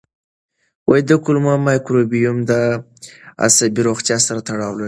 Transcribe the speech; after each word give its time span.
د 1.09 1.11
کولمو 1.23 1.53
مایکروبیوم 1.67 2.37
د 2.49 2.51
عصبي 3.45 3.81
روغتیا 3.87 4.17
سره 4.27 4.39
تړاو 4.47 4.71
لري. 4.75 4.79